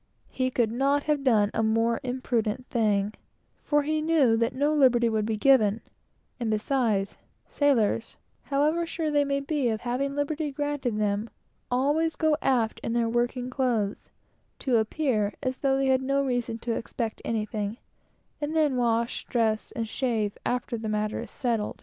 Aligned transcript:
He 0.31 0.49
could 0.49 0.71
not 0.71 1.03
have 1.03 1.23
done 1.23 1.51
a 1.53 1.61
more 1.61 1.99
imprudent 2.01 2.65
thing; 2.65 3.13
for 3.61 3.83
he 3.83 4.01
knew 4.01 4.35
that 4.35 4.55
no 4.55 4.73
liberty 4.73 5.09
would 5.09 5.27
be 5.27 5.37
given; 5.37 5.79
and 6.39 6.49
besides, 6.49 7.19
sailors, 7.47 8.17
however 8.45 8.87
sure 8.87 9.11
they 9.11 9.23
may 9.23 9.41
be 9.41 9.69
of 9.69 9.81
having 9.81 10.15
liberty 10.15 10.51
granted 10.51 10.97
them 10.97 11.29
always 11.69 12.15
go 12.15 12.35
aft 12.41 12.79
in 12.79 12.93
their 12.93 13.07
working 13.07 13.51
clothes, 13.51 14.09
to 14.57 14.77
appear 14.77 15.35
as 15.43 15.59
though 15.59 15.77
they 15.77 15.85
had 15.89 16.01
no 16.01 16.25
reason 16.25 16.57
to 16.57 16.73
expect 16.73 17.21
anything, 17.23 17.77
and 18.41 18.55
then 18.55 18.77
wash, 18.77 19.25
dress, 19.25 19.71
and 19.73 19.87
shave, 19.87 20.35
after 20.43 20.77
they 20.79 20.89
get 20.89 21.11
their 21.11 21.27
liberty. 21.59 21.79